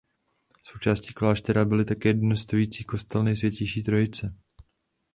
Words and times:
Součástí 0.63 1.13
kláštera 1.13 1.65
byl 1.65 1.85
také 1.85 2.13
dodnes 2.13 2.41
stojící 2.41 2.83
kostel 2.83 3.23
Nejsvětější 3.23 3.83
trojice. 3.83 4.35